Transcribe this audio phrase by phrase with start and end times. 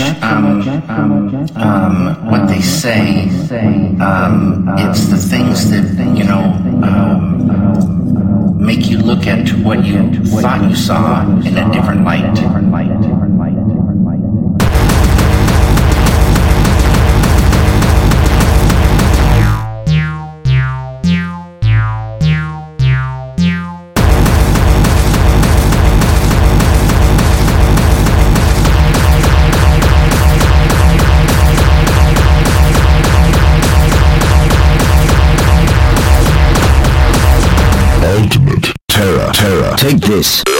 [0.00, 0.62] um,
[1.56, 3.28] um, what they say.
[4.00, 6.40] Um, it's the things that you know
[6.82, 13.39] um, make you look at what you thought you saw in a different light.
[39.90, 40.59] Take this.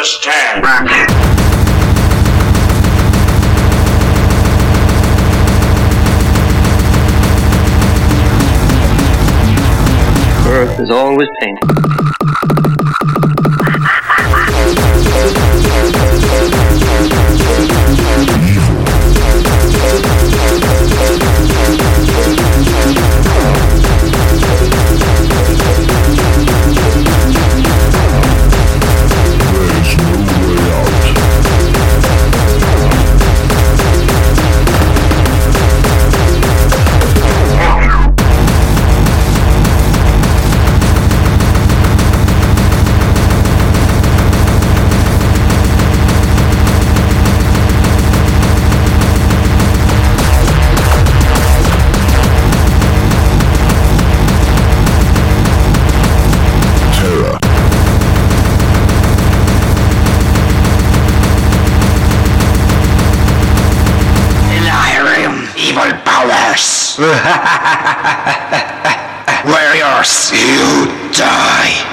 [0.00, 0.64] Understand.
[10.46, 12.19] Earth is always painted.
[66.60, 66.98] Powers.
[69.46, 71.89] Warriors, you die.